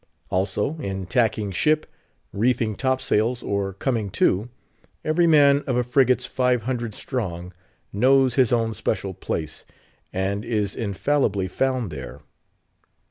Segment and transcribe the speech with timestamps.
[0.31, 1.85] Also, in tacking ship,
[2.33, 4.49] reefing top sails, or "coming to,"
[5.05, 7.53] every man of a frigate's five hundred strong,
[7.93, 9.63] knows his own special place,
[10.11, 12.21] and is infallibly found there.